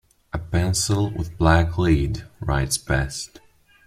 [0.33, 3.39] A pencil with black lead writes best.